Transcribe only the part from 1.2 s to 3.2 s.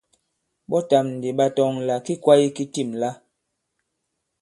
ɓa tɔŋ àlà ki kwāye ki tîm la.